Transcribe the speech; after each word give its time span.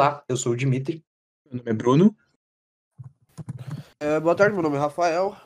Olá, 0.00 0.24
eu 0.30 0.34
sou 0.34 0.52
o 0.52 0.56
Dimitri. 0.56 1.04
Meu 1.44 1.58
nome 1.58 1.70
é 1.70 1.74
Bruno. 1.74 2.16
É, 4.00 4.18
boa 4.18 4.34
tarde, 4.34 4.54
meu 4.54 4.62
nome 4.62 4.76
é 4.76 4.78
Rafael. 4.78 5.36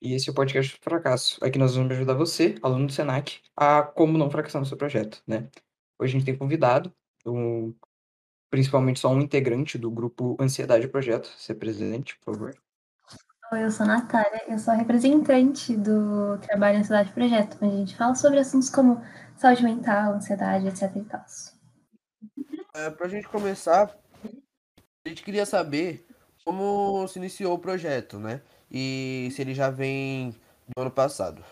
E 0.00 0.14
esse 0.14 0.28
é 0.28 0.30
o 0.30 0.34
podcast 0.36 0.78
Fracasso. 0.80 1.44
Aqui 1.44 1.58
nós 1.58 1.74
vamos 1.74 1.90
ajudar 1.90 2.14
você, 2.14 2.54
aluno 2.62 2.86
do 2.86 2.92
Senac, 2.92 3.40
a 3.56 3.82
como 3.82 4.16
não 4.16 4.30
fracassar 4.30 4.60
no 4.60 4.66
seu 4.66 4.76
projeto, 4.76 5.20
né? 5.26 5.48
Hoje 5.98 6.14
a 6.14 6.18
gente 6.20 6.24
tem 6.24 6.38
convidado, 6.38 6.94
um, 7.26 7.74
principalmente 8.48 9.00
só 9.00 9.10
um 9.10 9.20
integrante 9.20 9.76
do 9.76 9.90
grupo 9.90 10.36
Ansiedade 10.40 10.86
Projeto. 10.86 11.26
Se 11.36 11.52
presente, 11.52 12.16
por 12.20 12.36
favor. 12.36 12.54
Oi, 13.52 13.64
eu 13.64 13.72
sou 13.72 13.82
a 13.86 13.88
Natália, 13.88 14.40
eu 14.46 14.58
sou 14.60 14.72
a 14.72 14.76
representante 14.76 15.76
do 15.76 16.38
trabalho 16.38 16.78
Ansiedade 16.78 17.12
Projeto, 17.12 17.58
onde 17.60 17.74
a 17.74 17.78
gente 17.78 17.96
fala 17.96 18.14
sobre 18.14 18.38
assuntos 18.38 18.70
como 18.70 19.02
saúde 19.36 19.64
mental, 19.64 20.12
ansiedade, 20.12 20.68
etc 20.68 20.94
e 20.94 21.00
tal. 21.00 21.24
É, 22.74 22.88
pra 22.88 23.06
gente 23.06 23.28
começar, 23.28 23.94
a 25.04 25.08
gente 25.08 25.22
queria 25.22 25.44
saber 25.44 26.06
como 26.44 27.06
se 27.06 27.18
iniciou 27.18 27.54
o 27.54 27.58
projeto, 27.58 28.18
né? 28.18 28.40
E 28.70 29.28
se 29.32 29.42
ele 29.42 29.54
já 29.54 29.68
vem 29.68 30.30
do 30.74 30.80
ano 30.80 30.90
passado. 30.90 31.44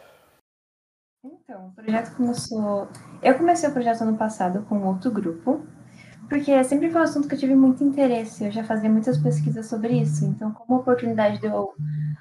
Então, 1.23 1.69
o 1.69 1.73
projeto 1.73 2.17
começou. 2.17 2.89
Eu 3.23 3.37
comecei 3.37 3.69
o 3.69 3.73
projeto 3.73 4.01
ano 4.01 4.17
passado 4.17 4.65
com 4.67 4.87
outro 4.87 5.11
grupo, 5.11 5.67
porque 6.27 6.65
sempre 6.65 6.91
foi 6.91 7.01
um 7.03 7.05
assunto 7.05 7.29
que 7.29 7.35
eu 7.35 7.39
tive 7.39 7.55
muito 7.55 7.85
interesse. 7.85 8.45
Eu 8.45 8.51
já 8.51 8.65
fazia 8.65 8.89
muitas 8.89 9.19
pesquisas 9.19 9.67
sobre 9.67 10.01
isso. 10.01 10.25
Então, 10.25 10.53
como 10.53 10.81
oportunidade 10.81 11.39
deu. 11.39 11.75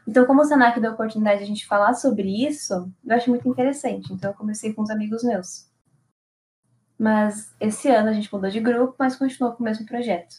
Então, 0.05 0.25
como 0.25 0.41
o 0.41 0.45
Senac 0.45 0.77
deu 0.81 0.91
a 0.91 0.93
oportunidade 0.93 1.37
de 1.37 1.43
a 1.45 1.47
gente 1.47 1.65
falar 1.65 1.93
sobre 1.93 2.45
isso, 2.45 2.91
eu 3.05 3.15
acho 3.15 3.29
muito 3.29 3.47
interessante. 3.47 4.11
Então, 4.11 4.31
eu 4.31 4.35
comecei 4.35 4.73
com 4.73 4.81
os 4.81 4.89
amigos 4.89 5.23
meus. 5.23 5.68
Mas 6.99 7.55
esse 7.61 7.87
ano 7.87 8.09
a 8.09 8.13
gente 8.13 8.31
mudou 8.31 8.49
de 8.49 8.59
grupo, 8.59 8.93
mas 8.99 9.15
continuou 9.15 9.55
com 9.55 9.63
o 9.63 9.65
mesmo 9.65 9.85
projeto. 9.85 10.35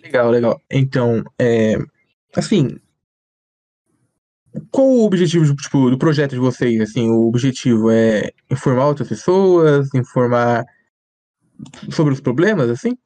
Legal, 0.00 0.30
legal. 0.30 0.60
Então, 0.70 1.24
é, 1.36 1.76
assim, 2.36 2.78
qual 4.70 4.86
o 4.86 5.04
objetivo 5.04 5.56
tipo, 5.56 5.90
do 5.90 5.98
projeto 5.98 6.32
de 6.32 6.38
vocês? 6.38 6.80
Assim, 6.80 7.10
o 7.10 7.26
objetivo 7.26 7.90
é 7.90 8.30
informar 8.50 8.86
outras 8.86 9.08
pessoas, 9.08 9.92
informar 9.94 10.64
sobre 11.90 12.12
os 12.12 12.20
problemas, 12.20 12.70
assim? 12.70 12.96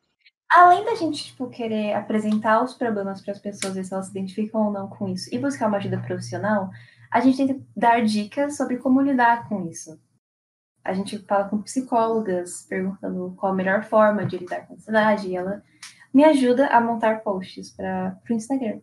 Além 0.51 0.84
da 0.84 0.95
gente 0.95 1.25
tipo, 1.25 1.49
querer 1.49 1.95
apresentar 1.95 2.62
os 2.62 2.75
problemas 2.75 3.23
para 3.23 3.33
as 3.33 3.39
pessoas, 3.39 3.75
ver 3.75 3.84
se 3.84 3.95
elas 3.95 4.06
se 4.06 4.12
identificam 4.12 4.67
ou 4.67 4.73
não 4.73 4.89
com 4.89 5.09
isso, 5.09 5.33
e 5.34 5.39
buscar 5.39 5.69
uma 5.69 5.77
ajuda 5.77 6.01
profissional, 6.01 6.71
a 7.11 7.21
gente 7.21 7.37
tenta 7.37 7.61
dar 7.77 8.01
dicas 8.05 8.56
sobre 8.56 8.77
como 8.79 9.01
lidar 9.01 9.49
com 9.49 9.67
isso. 9.69 9.99
A 10.89 10.94
gente 10.94 11.19
fala 11.19 11.47
com 11.47 11.61
psicólogas, 11.61 12.62
perguntando 12.62 13.34
qual 13.36 13.53
a 13.53 13.55
melhor 13.55 13.84
forma 13.84 14.25
de 14.25 14.39
lidar 14.39 14.67
com 14.67 14.72
a 14.72 14.77
ansiedade, 14.77 15.28
e 15.28 15.36
ela 15.36 15.62
me 16.14 16.25
ajuda 16.25 16.67
a 16.69 16.81
montar 16.81 17.22
posts 17.22 17.70
para 17.70 18.19
o 18.31 18.33
Instagram. 18.33 18.81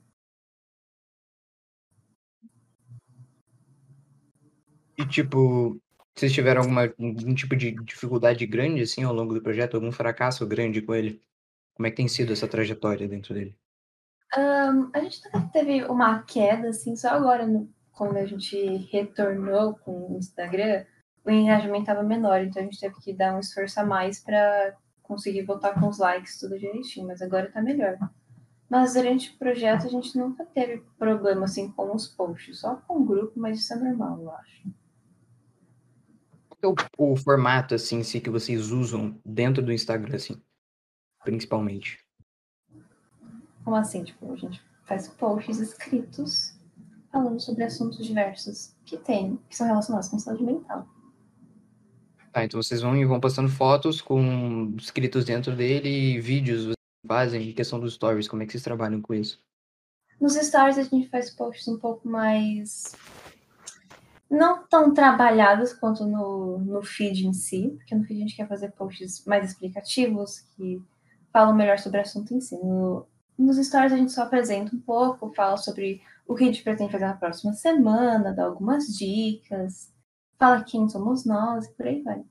E, 4.96 5.08
tipo, 5.08 5.82
vocês 6.16 6.32
tiveram 6.32 6.62
alguma, 6.62 6.84
algum 6.84 7.34
tipo 7.34 7.56
de 7.56 7.72
dificuldade 7.72 8.46
grande, 8.46 8.84
assim, 8.84 9.04
ao 9.04 9.12
longo 9.12 9.34
do 9.34 9.42
projeto? 9.42 9.74
Algum 9.74 9.92
fracasso 9.92 10.46
grande 10.46 10.84
com 10.84 10.94
ele? 10.94 11.20
Como 11.74 11.88
é 11.88 11.90
que 11.90 11.98
tem 11.98 12.08
sido 12.08 12.34
essa 12.34 12.48
trajetória 12.48 13.08
dentro 13.08 13.34
dele? 13.34 13.58
Um, 14.38 14.92
a 14.94 15.00
gente 15.00 15.22
teve 15.52 15.84
uma 15.86 16.22
queda, 16.22 16.70
assim, 16.70 16.96
só 16.96 17.10
agora, 17.10 17.48
no, 17.48 17.68
quando 17.92 18.18
a 18.18 18.28
gente 18.28 18.56
retornou 18.92 19.74
com 19.80 20.14
o 20.14 20.18
Instagram, 20.20 20.86
o 21.26 21.32
engajamento 21.32 21.82
estava 21.82 22.04
menor, 22.04 22.42
então 22.42 22.62
a 22.62 22.66
gente 22.66 22.80
teve 22.80 22.96
que 23.02 23.12
dar 23.12 23.36
um 23.36 23.40
esforço 23.40 23.80
a 23.80 23.86
mais 23.86 24.20
para 24.20 24.78
conseguir 25.02 25.44
voltar 25.44 25.80
com 25.80 25.88
os 25.88 25.98
likes 25.98 26.40
tudo 26.40 26.60
direitinho, 26.60 27.08
mas 27.08 27.22
agora 27.22 27.52
tá 27.52 27.62
melhor. 27.62 27.98
Mas 28.70 28.94
durante 28.94 29.32
o 29.32 29.38
projeto 29.38 29.86
a 29.86 29.90
gente 29.90 30.18
nunca 30.18 30.46
teve 30.46 30.84
problema 30.98 31.46
assim 31.46 31.72
com 31.72 31.96
os 31.96 32.08
posts, 32.08 32.60
só 32.60 32.76
com 32.76 33.00
o 33.00 33.06
grupo, 33.06 33.40
mas 33.40 33.60
isso 33.60 33.74
é 33.74 33.78
normal, 33.78 34.22
eu 34.22 34.32
acho. 34.32 34.70
O, 36.98 37.12
o 37.14 37.16
formato 37.16 37.76
assim 37.76 38.04
si, 38.04 38.20
que 38.20 38.30
vocês 38.30 38.72
usam 38.72 39.20
dentro 39.24 39.64
do 39.64 39.72
Instagram, 39.72 40.16
assim, 40.16 40.42
principalmente? 41.24 42.00
Como 43.64 43.76
assim? 43.76 44.04
Tipo, 44.04 44.32
a 44.32 44.36
gente 44.36 44.64
faz 44.86 45.08
posts 45.08 45.60
escritos 45.60 46.60
falando 47.12 47.40
sobre 47.40 47.64
assuntos 47.64 48.06
diversos 48.06 48.76
que 48.84 48.98
tem, 48.98 49.40
que 49.50 49.56
são 49.56 49.68
relacionados 49.68 50.10
com 50.10 50.20
saúde 50.20 50.44
mental. 50.44 50.88
Tá, 52.36 52.44
então 52.44 52.62
vocês 52.62 52.82
vão 52.82 52.98
e 52.98 53.06
vão 53.06 53.18
postando 53.18 53.48
fotos 53.48 54.02
com 54.02 54.76
escritos 54.78 55.24
dentro 55.24 55.56
dele 55.56 55.88
e 55.88 56.20
vídeos 56.20 56.66
vocês 56.66 56.76
fazem 57.08 57.50
em 57.50 57.54
questão 57.54 57.80
dos 57.80 57.94
stories. 57.94 58.28
Como 58.28 58.44
é 58.44 58.46
que 58.46 58.52
vocês 58.52 58.62
trabalham 58.62 59.02
com 59.02 59.14
isso? 59.14 59.40
Nos 60.20 60.34
stories 60.34 60.78
a 60.78 60.84
gente 60.84 61.08
faz 61.08 61.30
posts 61.30 61.66
um 61.70 61.80
pouco 61.80 62.06
mais. 62.06 62.94
Não 64.30 64.68
tão 64.68 64.94
trabalhados 64.94 65.72
quanto 65.72 66.06
no, 66.06 66.58
no 66.58 66.82
feed 66.82 67.26
em 67.26 67.32
si, 67.32 67.74
porque 67.78 67.96
no 67.96 68.04
feed 68.04 68.20
a 68.20 68.28
gente 68.28 68.36
quer 68.36 68.50
fazer 68.50 68.74
posts 68.74 69.24
mais 69.26 69.50
explicativos, 69.52 70.42
que 70.58 70.84
falam 71.32 71.56
melhor 71.56 71.80
sobre 71.80 72.00
o 72.00 72.02
assunto 72.02 72.34
em 72.34 72.42
si. 72.42 72.58
No, 72.58 73.08
nos 73.38 73.66
stories 73.66 73.94
a 73.94 73.98
gente 73.98 74.12
só 74.12 74.24
apresenta 74.24 74.76
um 74.76 74.80
pouco, 74.82 75.34
fala 75.34 75.56
sobre 75.56 76.02
o 76.28 76.36
que 76.36 76.44
a 76.44 76.48
gente 76.48 76.64
pretende 76.64 76.92
fazer 76.92 77.06
na 77.06 77.14
próxima 77.14 77.54
semana, 77.54 78.34
dá 78.34 78.44
algumas 78.44 78.88
dicas 78.88 79.95
fala 80.38 80.64
quem 80.64 80.88
somos 80.90 81.26
nós 81.26 81.66
e 81.66 81.74
por 81.74 81.88
aí 81.88 82.02
vai. 82.02 82.24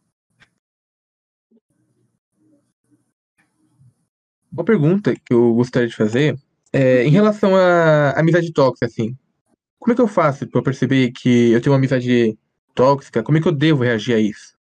Uma 4.52 4.64
pergunta 4.64 5.14
que 5.14 5.34
eu 5.34 5.54
gostaria 5.54 5.88
de 5.88 5.96
fazer 5.96 6.38
é 6.72 7.04
em 7.04 7.10
relação 7.10 7.56
à 7.56 8.12
amizade 8.18 8.52
tóxica, 8.52 8.86
assim. 8.86 9.16
Como 9.78 9.92
é 9.92 9.96
que 9.96 10.00
eu 10.00 10.08
faço 10.08 10.46
para 10.46 10.62
perceber 10.62 11.10
que 11.10 11.50
eu 11.50 11.60
tenho 11.60 11.72
uma 11.72 11.78
amizade 11.78 12.38
tóxica? 12.74 13.22
Como 13.22 13.36
é 13.36 13.40
que 13.40 13.48
eu 13.48 13.52
devo 13.52 13.82
reagir 13.82 14.14
a 14.14 14.20
isso? 14.20 14.54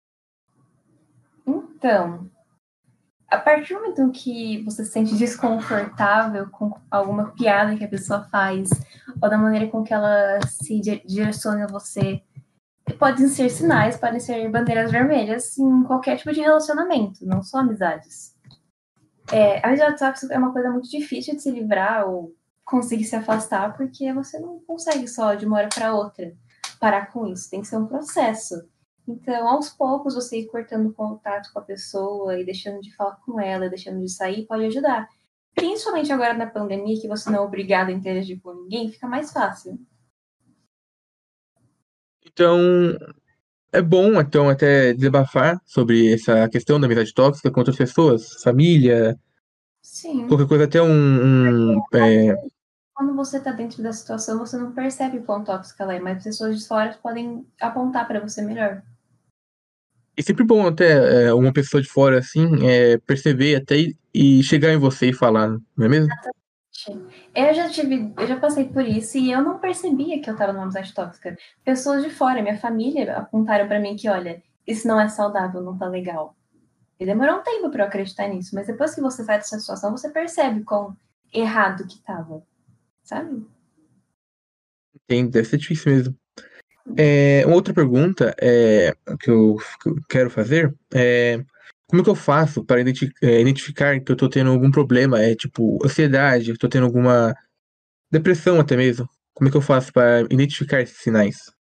Então, 1.47 2.31
a 3.29 3.39
partir 3.39 3.75
do 3.75 3.81
momento 3.81 4.11
que 4.13 4.63
você 4.65 4.85
se 4.85 4.93
sente 4.93 5.15
desconfortável 5.17 6.49
com 6.51 6.73
alguma 6.91 7.31
piada 7.33 7.77
que 7.77 7.85
a 7.85 7.89
pessoa 7.89 8.25
faz, 8.25 8.71
ou 9.21 9.31
da 9.31 9.39
maneira 9.39 9.67
com 9.69 9.83
que 9.83 9.95
ela 9.95 10.41
se 10.47 10.81
direciona 10.81 11.65
a 11.65 11.69
você, 11.69 12.23
podem 12.99 13.29
ser 13.29 13.51
sinais, 13.51 13.97
podem 13.97 14.21
ser 14.21 14.49
bandeiras 14.51 14.91
vermelhas 14.91 15.59
em 15.59 15.83
qualquer 15.85 16.17
tipo 16.17 16.33
de 16.33 16.41
relacionamento, 16.41 17.25
não 17.25 17.43
só 17.43 17.59
amizades. 17.59 18.35
É, 19.33 19.65
a 19.65 19.69
amizade 19.69 19.99
tóxica 19.99 20.35
é 20.35 20.39
uma 20.39 20.53
coisa 20.53 20.71
muito 20.71 20.89
difícil 20.89 21.35
de 21.35 21.43
se 21.43 21.51
livrar 21.51 22.09
ou 22.09 22.35
conseguir 22.65 23.05
se 23.05 23.17
afastar, 23.17 23.77
porque 23.77 24.13
você 24.13 24.39
não 24.39 24.61
consegue 24.61 25.07
só 25.09 25.35
de 25.35 25.47
uma 25.47 25.59
hora 25.59 25.69
para 25.75 25.95
outra 25.95 26.33
parar 26.81 27.07
com 27.13 27.27
isso. 27.27 27.51
Tem 27.51 27.61
que 27.61 27.67
ser 27.67 27.77
um 27.77 27.87
processo. 27.87 28.55
Então, 29.07 29.49
aos 29.49 29.71
poucos, 29.71 30.15
você 30.15 30.41
ir 30.41 30.47
cortando 30.47 30.93
contato 30.93 31.53
com 31.53 31.59
a 31.59 31.63
pessoa 31.63 32.39
e 32.39 32.45
deixando 32.45 32.81
de 32.81 32.95
falar 32.95 33.17
com 33.25 33.41
ela, 33.41 33.69
deixando 33.69 34.01
de 34.01 34.09
sair, 34.09 34.47
pode 34.47 34.65
ajudar. 34.67 35.09
Principalmente 35.55 36.13
agora 36.13 36.33
na 36.35 36.47
pandemia, 36.47 37.01
que 37.01 37.09
você 37.09 37.29
não 37.29 37.41
é 37.41 37.43
obrigado 37.43 37.89
a 37.89 37.93
interagir 37.93 38.41
com 38.41 38.55
ninguém, 38.55 38.91
fica 38.91 39.09
mais 39.09 39.33
fácil. 39.33 39.79
Então, 42.33 42.97
é 43.73 43.83
bom, 43.83 44.21
então, 44.21 44.49
até 44.49 44.95
desabafar 44.95 45.61
sobre 45.65 46.13
essa 46.13 46.49
questão 46.49 46.79
da 46.79 46.87
amizade 46.87 47.13
tóxica 47.13 47.51
com 47.51 47.61
outras 47.61 47.77
pessoas, 47.77 48.43
família, 48.43 49.19
Sim. 49.83 50.27
qualquer 50.27 50.47
coisa, 50.47 50.65
até 50.65 50.81
um. 50.81 51.75
um 51.75 51.83
é... 51.95 52.35
Quando 52.95 53.15
você 53.17 53.39
está 53.39 53.51
dentro 53.51 53.83
da 53.83 53.93
situação, 53.93 54.39
você 54.39 54.59
não 54.59 54.73
percebe 54.73 55.19
o 55.19 55.23
quão 55.23 55.43
tóxica 55.43 55.85
ela 55.85 55.95
é, 55.95 56.01
mas 56.01 56.23
pessoas 56.23 56.61
de 56.61 56.69
fora 56.69 56.99
podem 57.03 57.47
apontar 57.61 58.07
para 58.07 58.21
você 58.21 58.43
melhor. 58.43 58.83
E 60.17 60.23
sempre 60.23 60.45
bom 60.45 60.67
até 60.67 61.29
é, 61.29 61.33
uma 61.33 61.53
pessoa 61.53 61.83
de 61.83 61.89
fora, 61.89 62.19
assim, 62.19 62.67
é, 62.69 62.99
perceber 62.99 63.57
até 63.57 63.79
e, 63.79 63.97
e 64.13 64.43
chegar 64.43 64.71
em 64.71 64.77
você 64.77 65.11
e 65.11 65.15
falar, 65.15 65.49
não 65.49 65.87
é 65.87 65.89
mesmo? 65.89 66.13
Exatamente. 66.13 66.40
Eu 67.35 67.55
já 67.55 67.69
tive, 67.69 68.13
eu 68.19 68.27
já 68.27 68.39
passei 68.39 68.65
por 68.65 68.85
isso 68.85 69.19
e 69.19 69.31
eu 69.31 69.43
não 69.43 69.59
percebia 69.59 70.21
que 70.21 70.29
eu 70.29 70.35
estava 70.35 70.53
numa 70.53 70.65
amizade 70.65 70.95
tóxica. 70.95 71.37
Pessoas 71.65 72.03
de 72.03 72.11
fora, 72.11 72.43
minha 72.43 72.59
família, 72.59 73.17
apontaram 73.17 73.67
para 73.67 73.81
mim 73.81 73.97
que, 73.97 74.09
olha, 74.09 74.43
isso 74.67 74.87
não 74.87 75.01
é 75.01 75.09
saudável, 75.09 75.61
não 75.61 75.77
tá 75.77 75.87
legal. 75.87 76.37
E 76.99 77.07
demorou 77.07 77.39
um 77.39 77.43
tempo 77.43 77.71
para 77.71 77.85
eu 77.85 77.89
acreditar 77.89 78.29
nisso, 78.29 78.55
mas 78.55 78.67
depois 78.67 78.95
que 78.95 79.01
você 79.01 79.25
sai 79.25 79.39
dessa 79.39 79.59
situação, 79.59 79.91
você 79.91 80.11
percebe 80.11 80.63
quão 80.65 80.97
errado 81.33 81.87
que 81.87 81.99
tava, 82.03 82.43
sabe? 83.03 83.45
Entendo, 84.95 85.31
deve 85.31 85.49
ser 85.49 85.57
difícil 85.57 85.93
mesmo. 85.93 86.17
É, 86.97 87.45
outra 87.47 87.73
pergunta 87.73 88.35
é, 88.41 88.95
que, 89.21 89.31
eu, 89.31 89.57
que 89.83 89.89
eu 89.89 89.97
quero 90.09 90.31
fazer 90.31 90.75
é 90.93 91.43
como 91.91 92.05
que 92.05 92.09
eu 92.09 92.15
faço 92.15 92.65
para 92.65 92.81
é, 92.81 93.41
identificar 93.41 94.01
que 94.01 94.13
eu 94.13 94.17
tô 94.17 94.29
tendo 94.29 94.51
algum 94.51 94.71
problema? 94.71 95.21
É 95.21 95.35
tipo 95.35 95.85
ansiedade, 95.85 96.57
tô 96.57 96.69
tendo 96.69 96.87
alguma 96.87 97.35
depressão 98.09 98.61
até 98.61 98.77
mesmo. 98.77 99.09
Como 99.35 99.49
é 99.49 99.51
que 99.51 99.57
eu 99.57 99.63
faço 99.63 99.93
para 99.93 100.21
identificar 100.31 100.81
esses 100.81 100.99
sinais? 100.99 101.53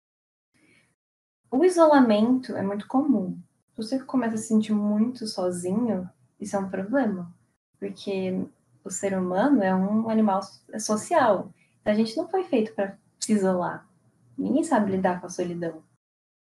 O 1.51 1.65
isolamento 1.65 2.55
é 2.55 2.63
muito 2.63 2.87
comum. 2.87 3.39
você 3.75 3.99
começa 4.01 4.35
a 4.35 4.39
se 4.39 4.49
sentir 4.49 4.75
muito 4.75 5.27
sozinho, 5.27 6.09
isso 6.39 6.57
é 6.57 6.59
um 6.59 6.69
problema. 6.69 7.35
Porque 7.79 8.45
o 8.85 8.91
ser 8.91 9.17
humano 9.17 9.63
é 9.63 9.75
um 9.75 10.11
animal 10.11 10.43
social. 10.79 11.51
Então, 11.81 11.93
a 11.93 11.97
gente 11.97 12.15
não 12.19 12.29
foi 12.29 12.45
feito 12.45 12.75
para 12.75 12.99
se 13.19 13.33
isolar. 13.33 13.89
Ninguém 14.37 14.63
sabe 14.63 14.91
lidar 14.91 15.21
com 15.21 15.27
a 15.27 15.31
solidão. 15.31 15.83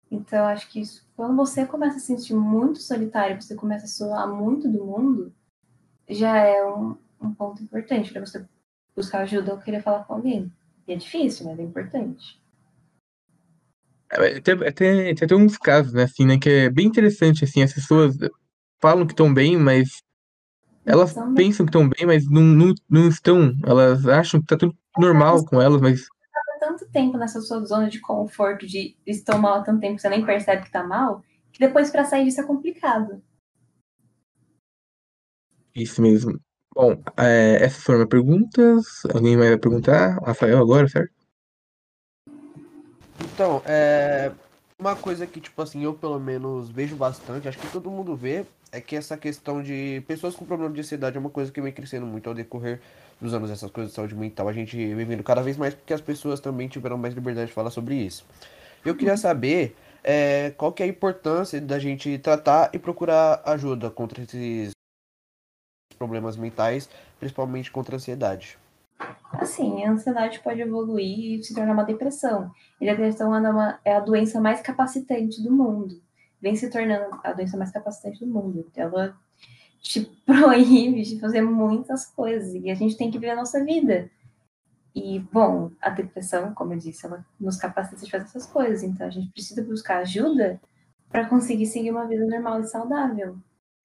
Então, 0.10 0.46
acho 0.46 0.70
que 0.70 0.82
isso, 0.82 1.05
quando 1.16 1.36
você 1.36 1.66
começa 1.66 1.98
a 1.98 2.00
se 2.00 2.08
sentir 2.08 2.34
muito 2.34 2.80
solitário, 2.80 3.42
você 3.42 3.56
começa 3.56 3.86
a 3.86 3.88
isolar 3.88 4.28
muito 4.28 4.68
do 4.68 4.84
mundo, 4.84 5.34
já 6.10 6.38
é 6.38 6.64
um, 6.66 6.98
um 7.22 7.34
ponto 7.34 7.64
importante 7.64 8.12
para 8.12 8.26
você 8.26 8.46
buscar 8.96 9.22
ajuda 9.22 9.54
ou 9.54 9.60
querer 9.60 9.82
falar 9.82 10.04
com 10.04 10.14
alguém. 10.14 10.52
E 10.88 10.94
é 10.94 10.96
difícil, 10.96 11.46
mas 11.46 11.60
é 11.60 11.64
importante. 11.64 12.40
É, 14.12 14.40
tem, 14.40 14.58
tem, 14.58 15.16
tem, 15.16 15.28
tem 15.28 15.38
uns 15.38 15.58
casos, 15.58 15.94
né, 15.94 16.04
assim, 16.04 16.26
né, 16.26 16.38
que 16.38 16.50
é 16.50 16.70
bem 16.70 16.86
interessante, 16.86 17.44
assim, 17.44 17.64
as 17.64 17.74
pessoas 17.74 18.16
falam 18.80 19.06
que 19.06 19.14
estão 19.14 19.34
bem, 19.34 19.58
mas 19.58 20.04
elas 20.86 21.14
pensam 21.36 21.66
que 21.66 21.72
estão 21.72 21.90
bem, 21.90 22.06
mas 22.06 22.30
não, 22.30 22.44
não, 22.44 22.74
não 22.88 23.08
estão. 23.08 23.54
Elas 23.66 24.08
acham 24.08 24.40
que 24.40 24.46
tá 24.46 24.56
tudo 24.56 24.76
normal 24.98 25.44
com 25.46 25.60
elas, 25.60 25.82
mas. 25.82 26.06
Tanto 26.76 26.92
tempo 26.92 27.18
nessa 27.18 27.40
sua 27.40 27.64
zona 27.66 27.90
de 27.90 28.02
conforto, 28.02 28.68
de 28.68 28.98
estou 29.08 29.38
mal 29.38 29.60
há 29.60 29.64
tanto 29.64 29.80
tempo 29.80 29.96
que 29.96 30.02
você 30.02 30.10
nem 30.10 30.26
percebe 30.26 30.64
que 30.64 30.72
tá 30.72 30.84
mal, 30.84 31.24
que 31.52 31.60
depois 31.60 31.90
para 31.90 32.04
sair 32.04 32.26
disso 32.26 32.42
é 32.42 32.46
complicado. 32.46 33.24
Isso 35.74 36.02
mesmo. 36.02 36.40
Bom, 36.74 37.02
é, 37.18 37.64
essas 37.64 37.84
foram 37.84 38.02
as 38.02 38.10
perguntas. 38.10 38.86
Alguém 39.14 39.38
vai 39.38 39.58
perguntar? 39.58 40.18
Rafael 40.22 40.58
agora, 40.58 40.88
certo? 40.88 41.14
Então, 43.34 43.62
é, 43.66 44.32
uma 44.80 44.96
coisa 44.96 45.26
que, 45.26 45.40
tipo 45.40 45.62
assim, 45.62 45.84
eu 45.84 45.94
pelo 45.94 46.20
menos 46.20 46.70
vejo 46.70 46.96
bastante, 46.96 47.48
acho 47.48 47.58
que 47.58 47.72
todo 47.72 47.90
mundo 47.90 48.16
vê, 48.16 48.46
é 48.72 48.82
que 48.82 48.96
essa 48.96 49.18
questão 49.18 49.64
de 49.64 50.04
pessoas 50.08 50.36
com 50.36 50.46
problema 50.46 50.74
de 50.74 50.82
ansiedade 50.82 51.16
é 51.16 51.20
uma 51.20 51.30
coisa 51.30 51.52
que 51.52 51.62
vem 51.62 51.72
crescendo 51.72 52.06
muito 52.06 52.28
ao 52.28 52.36
decorrer 52.36 52.82
dos 53.20 53.34
anos, 53.34 53.50
essas 53.50 53.72
coisas 53.72 53.92
de 53.92 53.96
saúde 53.96 54.16
mental. 54.16 54.48
A 54.50 54.54
gente 54.54 54.76
vem 54.76 55.06
vendo 55.06 55.24
cada 55.24 55.42
vez 55.42 55.58
mais 55.58 55.74
porque 55.74 55.94
as 55.94 56.02
pessoas 56.02 56.40
também 56.40 56.68
tiveram 56.68 56.98
mais 56.98 57.14
liberdade 57.14 57.48
de 57.48 57.54
falar 57.54 57.72
sobre 57.72 57.96
isso. 57.96 58.26
Eu 58.84 58.96
queria 58.96 59.18
saber 59.18 59.76
é, 60.04 60.52
qual 60.52 60.74
que 60.74 60.84
é 60.84 60.86
a 60.86 60.90
importância 60.90 61.60
da 61.62 61.80
gente 61.80 62.18
tratar 62.20 62.70
e 62.74 62.80
procurar 62.80 63.42
ajuda 63.46 63.90
contra 63.90 64.22
esses 64.22 64.72
problemas 65.98 66.36
mentais, 66.36 66.90
principalmente 67.18 67.72
contra 67.72 67.96
a 67.96 67.98
ansiedade. 67.98 68.58
Assim, 69.34 69.84
a 69.84 69.92
ansiedade 69.92 70.40
pode 70.40 70.62
evoluir 70.62 71.40
e 71.40 71.44
se 71.44 71.54
tornar 71.54 71.74
uma 71.74 71.84
depressão. 71.84 72.52
E 72.80 72.90
a 72.90 72.94
depressão 72.94 73.36
é, 73.36 73.80
é 73.84 73.96
a 73.96 74.00
doença 74.00 74.40
mais 74.40 74.62
capacitante 74.62 75.42
do 75.42 75.52
mundo. 75.52 76.02
Vem 76.42 76.56
se 76.56 76.70
tornando 76.70 77.20
a 77.24 77.34
doença 77.34 77.58
mais 77.58 77.72
capacitante 77.72 78.20
do 78.20 78.28
mundo. 78.28 78.66
Ela 78.76 79.18
te 79.82 80.06
proíbe 80.26 81.02
de 81.02 81.20
fazer 81.20 81.42
muitas 81.42 82.06
coisas 82.08 82.54
e 82.54 82.70
a 82.70 82.76
gente 82.76 82.98
tem 82.98 83.12
que 83.12 83.20
viver 83.20 83.32
a 83.32 83.36
nossa 83.36 83.64
vida. 83.64 84.10
E, 84.96 85.20
bom, 85.20 85.72
a 85.82 85.90
depressão, 85.90 86.54
como 86.54 86.74
eu 86.74 86.78
disse, 86.78 87.06
ela 87.06 87.26
nos 87.38 87.58
capacita 87.58 88.06
de 88.06 88.10
fazer 88.10 88.24
essas 88.24 88.46
coisas. 88.46 88.82
Então, 88.82 89.06
a 89.06 89.10
gente 89.10 89.30
precisa 89.32 89.62
buscar 89.62 89.98
ajuda 89.98 90.62
para 91.10 91.28
conseguir 91.28 91.66
seguir 91.66 91.92
uma 91.92 92.08
vida 92.08 92.26
normal 92.26 92.62
e 92.62 92.68
saudável. 92.68 93.38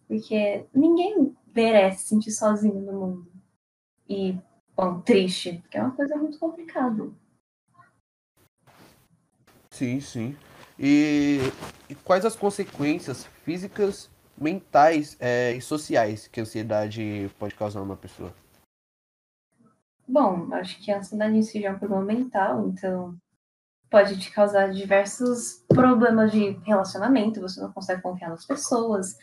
Porque 0.06 0.66
ninguém 0.72 1.34
merece 1.54 2.02
se 2.02 2.08
sentir 2.08 2.30
sozinho 2.30 2.80
no 2.80 2.92
mundo. 2.92 3.26
E 4.08 4.38
triste, 5.02 5.58
porque 5.62 5.78
é 5.78 5.82
uma 5.82 5.92
coisa 5.92 6.16
muito 6.16 6.38
complicada. 6.38 7.10
Sim, 9.70 10.00
sim. 10.00 10.36
E, 10.78 11.38
e 11.88 11.94
quais 11.94 12.24
as 12.24 12.34
consequências 12.36 13.24
físicas, 13.44 14.10
mentais 14.36 15.16
é, 15.20 15.52
e 15.52 15.60
sociais 15.60 16.26
que 16.26 16.40
a 16.40 16.42
ansiedade 16.42 17.30
pode 17.38 17.54
causar 17.54 17.80
numa 17.80 17.96
pessoa? 17.96 18.32
Bom, 20.08 20.48
acho 20.54 20.82
que 20.82 20.90
a 20.90 20.98
ansiedade 20.98 21.36
em 21.36 21.42
si 21.42 21.60
já 21.60 21.68
é 21.68 21.72
um 21.72 21.78
problema 21.78 22.04
mental, 22.04 22.68
então 22.68 23.16
pode 23.90 24.18
te 24.18 24.30
causar 24.30 24.72
diversos 24.72 25.64
problemas 25.68 26.32
de 26.32 26.50
relacionamento, 26.64 27.40
você 27.40 27.60
não 27.60 27.72
consegue 27.72 28.02
confiar 28.02 28.30
nas 28.30 28.44
pessoas, 28.44 29.16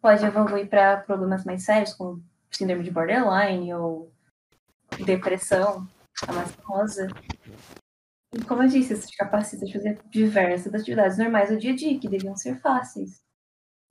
pode 0.00 0.24
evoluir 0.24 0.68
para 0.68 0.98
problemas 0.98 1.44
mais 1.44 1.64
sérios, 1.64 1.94
como 1.94 2.22
síndrome 2.50 2.84
de 2.84 2.90
borderline 2.90 3.72
ou 3.74 4.11
depressão, 5.04 5.86
a 6.26 6.32
mais 6.32 6.50
famosa. 6.52 7.08
E 8.34 8.42
como 8.44 8.62
eu 8.62 8.68
disse, 8.68 8.94
isso 8.94 9.08
te 9.08 9.16
capacita 9.16 9.64
de 9.66 9.72
fazer 9.72 9.98
diversas 10.10 10.74
atividades 10.74 11.18
normais 11.18 11.50
do 11.50 11.58
dia 11.58 11.72
a 11.72 11.76
dia, 11.76 11.98
que 11.98 12.08
deviam 12.08 12.36
ser 12.36 12.60
fáceis. 12.60 13.22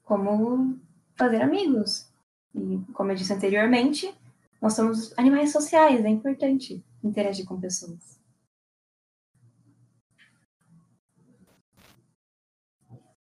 Como 0.04 0.80
fazer 1.16 1.42
amigos. 1.42 2.12
E 2.56 2.80
como 2.94 3.12
eu 3.12 3.16
disse 3.16 3.34
anteriormente, 3.34 4.14
nós 4.62 4.74
somos 4.74 5.18
animais 5.18 5.52
sociais, 5.52 6.04
é 6.04 6.10
importante 6.10 6.84
interagir 7.04 7.46
com 7.46 7.60
pessoas. 7.60 8.20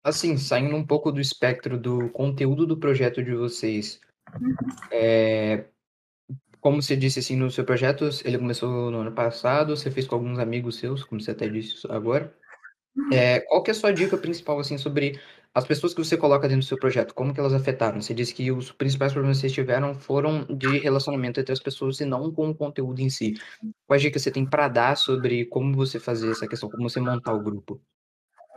Assim, 0.03 0.37
saindo 0.37 0.75
um 0.75 0.85
pouco 0.85 1.11
do 1.11 1.19
espectro 1.19 1.79
do 1.79 2.09
conteúdo 2.11 2.67
do 2.67 2.77
projeto 2.77 3.23
de 3.23 3.33
vocês, 3.33 3.99
uhum. 4.39 4.55
é, 4.91 5.65
como 6.65 6.81
você 6.81 6.95
disse 6.95 7.19
assim 7.19 7.35
no 7.35 7.51
seu 7.51 7.63
projeto, 7.63 8.09
ele 8.23 8.39
começou 8.39 8.89
no 8.89 9.01
ano 9.01 9.11
passado, 9.11 9.77
você 9.77 9.91
fez 9.91 10.07
com 10.07 10.15
alguns 10.15 10.39
amigos 10.39 10.77
seus, 10.77 11.03
como 11.03 11.21
você 11.21 11.29
até 11.29 11.47
disse 11.47 11.85
agora. 11.91 12.35
É, 13.13 13.41
qual 13.41 13.61
que 13.61 13.69
é 13.69 13.71
a 13.73 13.75
sua 13.75 13.93
dica 13.93 14.17
principal 14.17 14.57
assim 14.57 14.75
sobre 14.75 15.21
as 15.53 15.63
pessoas 15.63 15.93
que 15.93 16.03
você 16.03 16.17
coloca 16.17 16.47
dentro 16.47 16.65
do 16.65 16.67
seu 16.67 16.79
projeto? 16.79 17.13
Como 17.13 17.31
que 17.31 17.39
elas 17.39 17.53
afetaram? 17.53 18.01
Você 18.01 18.15
disse 18.15 18.33
que 18.33 18.51
os 18.51 18.71
principais 18.71 19.11
problemas 19.11 19.37
que 19.37 19.41
vocês 19.41 19.53
tiveram 19.53 19.93
foram 19.93 20.43
de 20.43 20.79
relacionamento 20.79 21.39
entre 21.39 21.53
as 21.53 21.59
pessoas 21.59 21.99
e 21.99 22.05
não 22.05 22.31
com 22.31 22.49
o 22.49 22.55
conteúdo 22.55 22.99
em 22.99 23.11
si. 23.11 23.35
Quais 23.85 24.01
dicas 24.01 24.23
você 24.23 24.31
tem 24.31 24.43
para 24.43 24.67
dar 24.67 24.97
sobre 24.97 25.45
como 25.45 25.71
você 25.75 25.99
fazer 25.99 26.31
essa 26.31 26.47
questão, 26.47 26.67
como 26.67 26.89
você 26.89 26.99
montar 26.99 27.35
o 27.35 27.43
grupo? 27.43 27.79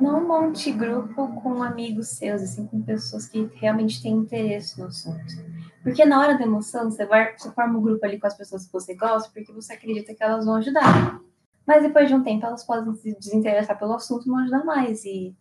Não 0.01 0.27
monte 0.27 0.73
grupo 0.73 1.29
com 1.43 1.63
amigos 1.63 2.09
seus, 2.17 2.41
assim, 2.41 2.67
com 2.69 2.81
pessoas 2.81 3.29
que 3.29 3.51
realmente 3.57 4.01
têm 4.01 4.13
interesse 4.13 4.81
no 4.81 4.87
assunto. 4.87 5.58
Porque 5.89 6.05
na 6.05 6.21
hora 6.21 6.37
da 6.37 6.45
emoção, 6.45 6.91
você, 6.91 7.07
vai, 7.07 7.37
você 7.37 7.51
forma 7.53 7.79
um 7.79 7.83
grupo 7.83 8.05
ali 8.05 8.19
com 8.19 8.27
as 8.27 8.37
pessoas 8.37 8.67
que 8.67 8.73
você 8.73 8.95
gosta, 8.95 9.31
porque 9.33 9.53
você 9.53 9.73
acredita 9.73 10.15
que 10.15 10.23
elas 10.23 10.45
vão 10.45 10.57
ajudar. 10.57 11.21
Mas 11.67 11.83
depois 11.83 12.09
de 12.09 12.15
um 12.15 12.23
tempo, 12.23 12.47
elas 12.47 12.65
podem 12.65 12.95
se 12.95 13.19
desinteressar 13.19 13.79
pelo 13.79 13.95
assunto 13.95 14.29
não 14.29 14.39
ajudar 14.39 14.65
mais. 14.65 15.05
E, 15.05 15.37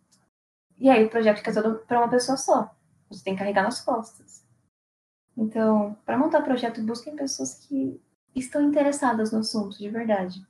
e 0.77 0.89
aí 0.89 1.05
o 1.05 1.09
projeto 1.09 1.37
fica 1.37 1.53
todo 1.53 1.79
para 1.87 1.99
uma 1.99 2.09
pessoa 2.09 2.37
só. 2.37 2.75
Você 3.09 3.23
tem 3.23 3.33
que 3.33 3.39
carregar 3.39 3.63
nas 3.63 3.81
costas. 3.81 4.45
Então, 5.37 5.95
para 6.05 6.17
montar 6.17 6.41
projeto, 6.41 6.81
busquem 6.81 7.15
pessoas 7.15 7.53
que 7.53 8.01
estão 8.35 8.61
interessadas 8.61 9.31
no 9.31 9.39
assunto 9.39 9.77
de 9.77 9.89
verdade 9.89 10.41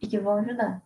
e 0.00 0.06
que 0.06 0.18
vão 0.18 0.38
ajudar. 0.38 0.82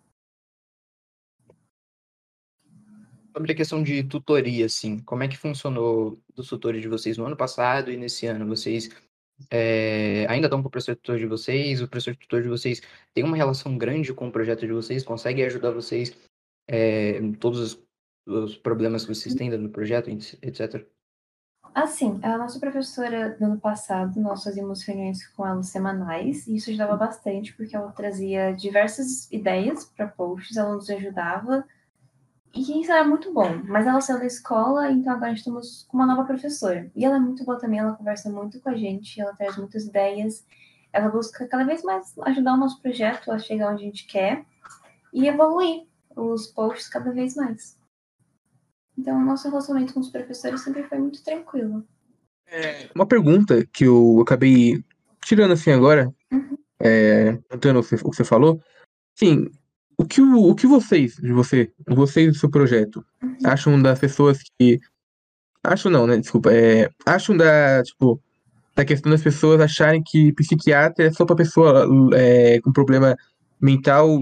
Sobre 3.35 3.53
a 3.53 3.57
questão 3.57 3.83
de 3.83 4.03
tutoria, 4.05 4.67
assim, 4.67 4.99
como 5.01 5.23
é 5.23 5.29
que 5.29 5.39
funcionou 5.39 6.19
dos 6.35 6.49
tutores 6.49 6.83
de 6.83 6.89
vocês 6.89 7.17
no 7.17 7.25
ano 7.25 7.37
passado 7.37 7.91
e 7.91 7.97
nesse 7.97 8.27
ano? 8.27 8.47
Vocês 8.47 8.91
é, 9.51 10.27
ainda 10.29 10.47
estão 10.47 10.61
com 10.61 10.69
o 10.69 10.71
professor 10.71 10.95
tutor 10.97 11.19
de 11.19 11.27
vocês? 11.27 11.81
O 11.81 11.89
professor 11.89 12.15
tutor 12.15 12.43
de 12.43 12.49
vocês 12.49 12.83
tem 13.15 13.25
uma 13.25 13.37
relação 13.37 13.79
grande 13.79 14.13
com 14.13 14.29
o 14.29 14.33
projeto 14.33 14.67
de 14.67 14.73
vocês? 14.73 15.03
Consegue 15.03 15.43
ajudar 15.45 15.71
vocês 15.71 16.15
é, 16.69 17.19
em 17.19 17.33
todos 17.33 17.59
os, 17.59 17.87
os, 18.27 18.57
problemas 18.57 19.07
que 19.07 19.15
vocês 19.15 19.35
têm 19.35 19.51
no 19.51 19.71
projeto, 19.71 20.11
etc? 20.11 20.87
Assim, 21.75 22.21
a 22.23 22.37
nossa 22.37 22.61
professora 22.61 23.31
do 23.31 23.47
ano 23.47 23.59
passado, 23.59 24.21
nós 24.21 24.45
fazíamos 24.45 24.83
reuniões 24.83 25.27
com 25.29 25.47
ela 25.47 25.63
semanais, 25.63 26.47
e 26.47 26.57
isso 26.57 26.69
ajudava 26.69 26.97
bastante, 26.97 27.55
porque 27.55 27.75
ela 27.75 27.91
trazia 27.93 28.53
diversas 28.53 29.31
ideias 29.33 29.87
para 29.87 30.07
posts, 30.07 30.59
ela 30.59 30.75
nos 30.75 30.91
ajudava 30.91 31.65
e 32.55 32.81
isso 32.81 32.93
era 32.93 33.05
muito 33.05 33.33
bom, 33.33 33.63
mas 33.65 33.87
ela 33.87 34.01
saiu 34.01 34.19
da 34.19 34.27
escola, 34.27 34.91
então 34.91 35.13
agora 35.13 35.33
estamos 35.33 35.87
com 35.89 35.97
uma 35.97 36.07
nova 36.07 36.25
professora. 36.25 36.91
E 36.95 37.05
ela 37.05 37.17
é 37.17 37.21
muito 37.21 37.45
boa 37.45 37.59
também, 37.59 37.79
ela 37.79 37.95
conversa 37.95 38.29
muito 38.31 38.61
com 38.61 38.69
a 38.69 38.77
gente, 38.77 39.21
ela 39.21 39.35
traz 39.35 39.57
muitas 39.57 39.85
ideias, 39.85 40.45
ela 40.93 41.09
busca 41.09 41.47
cada 41.49 41.65
vez 41.65 41.83
mais 41.83 42.17
ajudar 42.19 42.55
o 42.55 42.59
nosso 42.59 42.81
projeto 42.83 43.33
a 43.33 43.39
chegar 43.39 43.73
onde 43.73 43.83
a 43.83 43.87
gente 43.87 44.07
quer 44.07 44.45
e 45.13 45.27
evoluir 45.27 45.87
os 46.15 46.47
posts 46.47 46.89
cada 46.89 47.11
vez 47.11 47.35
mais. 47.35 47.79
Então, 48.99 49.17
o 49.17 49.25
nosso 49.25 49.49
relacionamento 49.49 49.95
com 49.95 50.01
os 50.01 50.11
professores 50.11 50.61
sempre 50.61 50.83
foi 50.85 50.99
muito 50.99 51.25
tranquilo. 51.25 51.83
É, 52.47 52.91
uma 52.95 53.07
pergunta 53.07 53.67
que 53.73 53.85
eu 53.85 54.21
acabei 54.21 54.85
tirando 55.25 55.53
assim 55.53 55.71
agora, 55.71 56.13
uhum. 56.31 56.59
é, 56.79 57.39
o 57.51 57.59
que 57.59 58.03
você 58.03 58.25
falou. 58.25 58.61
Sim, 59.15 59.51
o 60.03 60.07
que, 60.07 60.21
o, 60.21 60.51
o 60.51 60.55
que 60.55 60.67
vocês, 60.67 61.17
de 61.17 61.33
você, 61.33 61.71
vocês 61.87 62.33
do 62.33 62.39
seu 62.39 62.51
projeto, 62.51 63.05
acham 63.45 63.81
das 63.81 63.99
pessoas 63.99 64.39
que. 64.59 64.81
Acham 65.63 65.91
não, 65.91 66.07
né? 66.07 66.17
Desculpa. 66.17 66.53
É, 66.53 66.91
acham 67.07 67.37
da, 67.37 67.83
tipo, 67.83 68.21
da 68.75 68.85
questão 68.85 69.11
das 69.13 69.23
pessoas 69.23 69.61
acharem 69.61 70.03
que 70.05 70.33
psiquiatra 70.33 71.07
é 71.07 71.13
só 71.13 71.25
pra 71.25 71.37
pessoa 71.37 71.87
é, 72.15 72.61
com 72.61 72.73
problema 72.73 73.17
mental, 73.61 74.19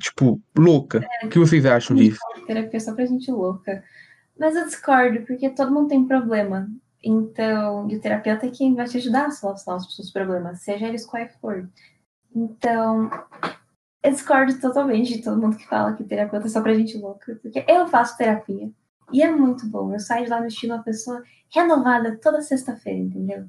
tipo, 0.00 0.40
louca. 0.56 1.06
É, 1.22 1.26
o 1.26 1.28
que 1.28 1.38
vocês 1.38 1.64
acham 1.64 1.96
disso? 1.96 2.18
Terapia 2.46 2.76
é 2.76 2.80
só 2.80 2.92
pra 2.92 3.06
gente 3.06 3.30
louca. 3.30 3.84
Mas 4.38 4.56
eu 4.56 4.64
discordo, 4.64 5.20
porque 5.26 5.50
todo 5.50 5.70
mundo 5.70 5.88
tem 5.88 6.04
problema. 6.04 6.68
Então, 7.02 7.88
e 7.88 7.96
o 7.96 8.00
terapeuta 8.00 8.46
é 8.46 8.50
quem 8.50 8.74
vai 8.74 8.86
te 8.86 8.96
ajudar 8.96 9.26
a 9.26 9.30
solucionar 9.30 9.80
os 9.80 9.94
seus 9.94 10.10
problemas, 10.10 10.60
seja 10.62 10.86
eles 10.86 11.06
quais 11.06 11.32
for. 11.40 11.68
Então, 12.34 13.10
eu 14.02 14.10
discordo 14.10 14.58
totalmente 14.60 15.16
de 15.16 15.22
todo 15.22 15.40
mundo 15.40 15.56
que 15.56 15.66
fala 15.66 15.94
que 15.94 16.04
terapeuta 16.04 16.46
é 16.46 16.50
só 16.50 16.62
pra 16.62 16.74
gente 16.74 16.96
louca, 16.96 17.38
porque 17.42 17.64
eu 17.68 17.86
faço 17.86 18.16
terapia 18.16 18.70
e 19.12 19.22
é 19.22 19.30
muito 19.30 19.66
bom. 19.66 19.92
Eu 19.92 20.00
saio 20.00 20.24
de 20.24 20.30
lá 20.30 20.40
no 20.40 20.46
estilo 20.46 20.74
uma 20.74 20.82
pessoa 20.82 21.22
renovada 21.52 22.16
toda 22.16 22.40
sexta-feira, 22.40 22.98
entendeu? 22.98 23.48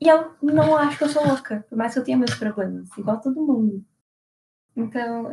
E 0.00 0.08
eu 0.08 0.34
não 0.42 0.76
acho 0.76 0.98
que 0.98 1.04
eu 1.04 1.08
sou 1.08 1.24
louca, 1.24 1.64
por 1.68 1.78
mais 1.78 1.92
que 1.92 2.00
eu 2.00 2.04
tenha 2.04 2.18
meus 2.18 2.34
problemas, 2.34 2.88
igual 2.98 3.20
todo 3.20 3.46
mundo. 3.46 3.84
Então, 4.74 5.32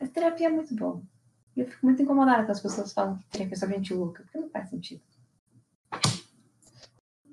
a 0.00 0.06
terapia 0.08 0.48
é 0.48 0.50
muito 0.50 0.74
bom. 0.74 1.02
Eu 1.56 1.66
fico 1.66 1.86
muito 1.86 2.02
incomodada 2.02 2.44
com 2.44 2.52
as 2.52 2.60
pessoas 2.60 2.92
falam 2.92 3.16
que 3.16 3.24
terapia 3.30 3.54
é 3.54 3.56
só 3.56 3.66
gente 3.66 3.94
louca, 3.94 4.22
porque 4.24 4.38
não 4.38 4.50
faz 4.50 4.68
sentido. 4.68 5.00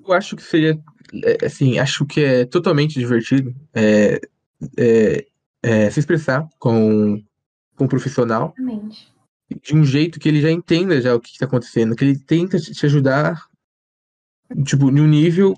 Eu 0.05 0.13
acho 0.13 0.37
que 0.37 0.43
seria, 0.43 0.79
é, 1.25 1.45
assim, 1.45 1.77
acho 1.77 2.05
que 2.05 2.23
é 2.23 2.45
totalmente 2.45 2.97
divertido 2.97 3.53
é, 3.73 4.21
é, 4.77 5.27
é, 5.67 5.89
se 5.89 5.99
expressar 5.99 6.47
com, 6.57 7.21
com 7.75 7.83
um 7.83 7.87
profissional 7.87 8.53
Exatamente. 8.57 9.13
de 9.61 9.75
um 9.75 9.83
jeito 9.83 10.19
que 10.19 10.29
ele 10.29 10.41
já 10.41 10.49
entenda 10.49 11.01
já 11.01 11.13
o 11.13 11.19
que 11.19 11.29
está 11.29 11.45
acontecendo, 11.45 11.95
que 11.95 12.05
ele 12.05 12.17
tenta 12.17 12.57
te 12.59 12.85
ajudar, 12.85 13.45
tipo, 14.63 14.89
em 14.89 15.01
um 15.01 15.07
nível 15.07 15.55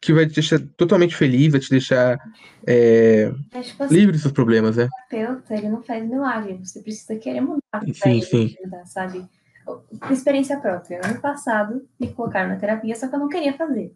que 0.00 0.12
vai 0.12 0.26
te 0.26 0.34
deixar 0.34 0.60
totalmente 0.76 1.16
feliz, 1.16 1.52
vai 1.52 1.60
te 1.60 1.70
deixar 1.70 2.18
é, 2.66 3.32
É 3.52 3.60
tipo 3.60 3.82
assim, 3.82 3.94
livre 3.94 4.12
dos 4.12 4.22
seus 4.22 4.32
problemas, 4.32 4.76
né? 4.76 4.84
o 4.84 5.08
terapeuta, 5.10 5.54
ele 5.54 5.68
não 5.68 5.82
faz 5.82 6.08
milagre, 6.08 6.58
você 6.62 6.80
precisa 6.80 7.16
querer 7.18 7.40
mudar 7.40 7.60
Sim, 7.92 8.10
ele 8.12 8.22
sim. 8.22 8.48
te 8.48 8.58
ajudar, 8.60 8.86
sabe? 8.86 9.26
Por 9.64 10.12
experiência 10.12 10.60
própria. 10.60 11.00
Ano 11.04 11.20
passado, 11.20 11.88
me 11.98 12.12
colocaram 12.12 12.50
na 12.50 12.56
terapia, 12.56 12.94
só 12.94 13.08
que 13.08 13.14
eu 13.14 13.18
não 13.18 13.28
queria 13.28 13.52
fazer. 13.54 13.92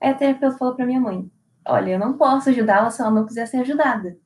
Aí 0.00 0.10
a 0.10 0.14
terapeuta 0.14 0.58
falou 0.58 0.74
pra 0.74 0.84
minha 0.84 1.00
mãe, 1.00 1.30
olha, 1.66 1.92
eu 1.92 1.98
não 1.98 2.18
posso 2.18 2.50
ajudá-la 2.50 2.90
se 2.90 3.00
ela 3.00 3.10
não 3.10 3.24
quiser 3.24 3.46
ser 3.46 3.58
ajudada. 3.58 4.16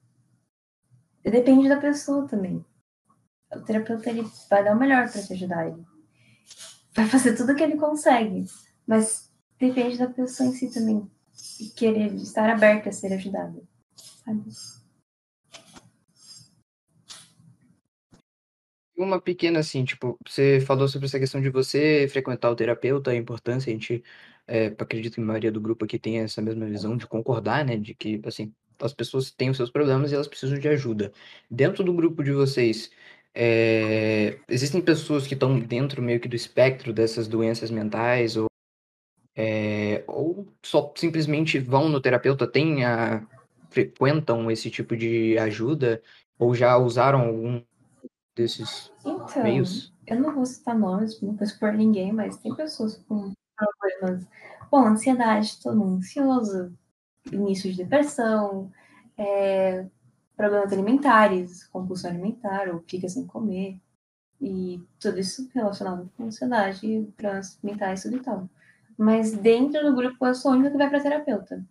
Depende 1.23 1.69
da 1.69 1.77
pessoa 1.77 2.27
também. 2.27 2.65
O 3.53 3.61
terapeuta, 3.61 4.09
ele 4.09 4.23
vai 4.49 4.65
dar 4.65 4.75
o 4.75 4.79
melhor 4.79 5.11
pra 5.11 5.23
te 5.23 5.33
ajudar. 5.33 5.69
Ele 5.69 5.85
vai 6.95 7.07
fazer 7.07 7.37
tudo 7.37 7.53
o 7.53 7.57
que 7.57 7.63
ele 7.63 7.77
consegue. 7.77 8.45
Mas 8.87 9.31
depende 9.59 9.99
da 9.99 10.09
pessoa 10.09 10.49
em 10.49 10.53
si 10.53 10.73
também. 10.73 11.11
E 11.59 11.69
querer 11.71 12.15
estar 12.15 12.49
aberta 12.49 12.89
a 12.89 12.93
ser 12.93 13.13
ajudada. 13.13 13.63
Sabe? 14.25 14.45
Uma 18.97 19.21
pequena 19.21 19.61
assim, 19.61 19.83
tipo, 19.85 20.19
você 20.27 20.61
falou 20.61 20.87
sobre 20.87 21.07
essa 21.07 21.19
questão 21.19 21.41
de 21.41 21.49
você 21.49 22.07
frequentar 22.11 22.51
o 22.51 22.57
terapeuta, 22.57 23.11
a 23.11 23.17
importância, 23.17 23.71
a 23.71 23.73
gente 23.73 24.05
é, 24.47 24.67
acredito 24.67 25.15
que 25.15 25.21
a 25.23 25.25
maioria 25.25 25.51
do 25.51 25.61
grupo 25.61 25.87
aqui 25.87 25.99
tem 25.99 26.19
essa 26.19 26.43
mesma 26.43 26.67
visão 26.67 26.97
de 26.99 27.07
concordar, 27.07 27.65
né, 27.65 27.79
de 27.79 27.95
que, 27.95 28.21
assim, 28.27 28.53
as 28.83 28.93
pessoas 28.95 29.31
têm 29.31 29.51
os 29.51 29.57
seus 29.57 29.71
problemas 29.71 30.13
e 30.13 30.15
elas 30.15 30.29
precisam 30.29 30.59
de 30.59 30.69
ajuda. 30.69 31.13
Dentro 31.51 31.85
do 31.85 31.93
grupo 31.93 32.23
de 32.23 32.33
vocês, 32.33 32.91
é, 33.35 34.39
existem 34.49 34.81
pessoas 34.81 35.27
que 35.27 35.35
estão 35.35 35.59
dentro 35.59 36.03
meio 36.03 36.21
que 36.21 36.29
do 36.29 36.37
espectro 36.37 36.93
dessas 36.93 37.29
doenças 37.29 37.71
mentais 37.71 38.37
ou, 38.37 38.47
é, 39.37 40.05
ou 40.07 40.47
só 40.65 40.93
simplesmente 40.97 41.59
vão 41.59 41.89
no 41.89 42.01
terapeuta, 42.01 42.47
tem 42.47 42.85
a, 42.85 43.27
frequentam 43.71 44.51
esse 44.51 44.71
tipo 44.71 44.97
de 44.97 45.39
ajuda 45.39 46.03
ou 46.39 46.55
já 46.55 46.77
usaram 46.77 47.21
algum 47.21 47.63
desses 48.37 48.93
Então, 49.05 49.43
meios? 49.43 49.93
eu 50.07 50.21
não 50.21 50.35
vou 50.35 50.45
citar 50.45 50.77
nomes, 50.77 51.21
não 51.21 51.35
vou 51.35 51.45
expor 51.45 51.73
ninguém, 51.73 52.13
mas 52.13 52.37
tem 52.39 52.55
pessoas 52.55 52.97
com 53.09 53.33
problemas. 53.57 54.27
Bom, 54.71 54.87
ansiedade, 54.87 55.61
todo 55.63 55.83
ansioso, 55.83 56.73
início 57.33 57.71
de 57.71 57.79
depressão, 57.79 58.71
é, 59.17 59.87
problemas 60.37 60.73
alimentares, 60.73 61.65
compulsão 61.65 62.11
alimentar, 62.11 62.69
ou 62.69 62.83
fica 62.87 63.09
sem 63.09 63.27
comer, 63.27 63.77
e 64.41 64.81
tudo 64.99 65.19
isso 65.19 65.49
relacionado 65.55 66.11
com 66.17 66.25
ansiedade, 66.25 67.07
problemas 67.17 67.59
mentais, 67.63 68.03
tudo 68.03 68.17
e 68.17 68.21
tal. 68.21 68.49
Mas 68.97 69.33
dentro 69.33 69.83
do 69.83 69.95
grupo 69.95 70.27
eu 70.27 70.35
sou 70.35 70.51
a 70.51 70.55
única 70.55 70.71
que 70.71 70.79
vai 70.79 70.89
pra 70.89 71.01
terapeuta. 71.01 71.65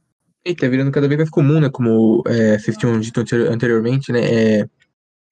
E 0.46 0.56
tá 0.56 0.68
virando 0.68 0.92
cada 0.92 1.08
vez 1.08 1.18
mais 1.18 1.30
comum, 1.30 1.60
né? 1.60 1.70
Como 1.70 2.24
é, 2.26 2.58
vocês 2.58 2.78
tinham 2.78 3.00
dito 3.00 3.20
anteri- 3.20 3.48
anteriormente, 3.48 4.12
né? 4.12 4.22
É, 4.22 4.70